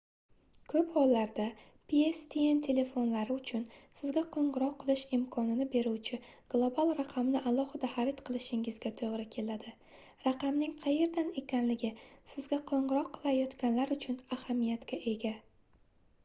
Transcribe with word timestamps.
koʻp 0.71 0.87
hollarda 0.93 1.43
pstn 1.91 2.61
telefonlari 2.67 3.35
uchun 3.41 3.65
sizga 3.99 4.23
qoʻngʻiroq 4.35 4.71
qilish 4.85 5.03
imkonini 5.17 5.67
beruvchi 5.75 6.19
global 6.55 6.95
raqamni 7.01 7.43
alohida 7.53 7.91
xarid 7.93 8.25
qilishingizga 8.31 8.93
toʻgʻri 9.03 9.27
keladi 9.37 9.75
raqamning 10.25 10.75
qayerdan 10.87 11.31
ekanligi 11.45 11.93
sizga 12.35 12.63
qoʻngʻiroq 12.75 13.13
qilayotganlar 13.21 13.97
uchun 14.01 14.19
ahamiyatga 14.41 15.03
ega 15.17 15.37